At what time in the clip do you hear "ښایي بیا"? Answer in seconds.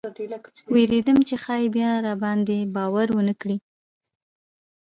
1.43-1.91